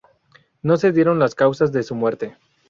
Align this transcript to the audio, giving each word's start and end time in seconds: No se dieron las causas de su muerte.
No 0.63 0.77
se 0.77 0.91
dieron 0.93 1.19
las 1.19 1.35
causas 1.35 1.71
de 1.71 1.83
su 1.83 1.93
muerte. 1.93 2.35